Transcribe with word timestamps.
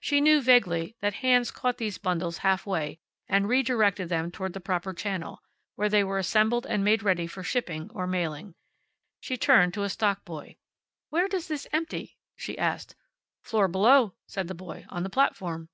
She 0.00 0.20
knew, 0.20 0.42
vaguely, 0.42 0.96
that 1.00 1.14
hands 1.22 1.52
caught 1.52 1.78
these 1.78 1.96
bundles 1.96 2.38
halfway, 2.38 2.98
and 3.28 3.48
redirected 3.48 4.08
them 4.08 4.32
toward 4.32 4.52
the 4.52 4.58
proper 4.58 4.92
channel, 4.92 5.44
where 5.76 5.88
they 5.88 6.02
were 6.02 6.18
assembled 6.18 6.66
and 6.66 6.82
made 6.82 7.04
ready 7.04 7.28
for 7.28 7.44
shipping 7.44 7.88
or 7.94 8.08
mailing. 8.08 8.56
She 9.20 9.36
turned 9.36 9.72
to 9.74 9.84
a 9.84 9.88
stock 9.88 10.24
boy. 10.24 10.56
"Where 11.10 11.28
does 11.28 11.46
this 11.46 11.68
empty?" 11.72 12.18
she 12.34 12.58
asked. 12.58 12.96
"Floor 13.44 13.68
below," 13.68 14.16
said 14.26 14.48
the 14.48 14.56
boy, 14.56 14.86
"on 14.88 15.04
the 15.04 15.08
platform." 15.08 15.68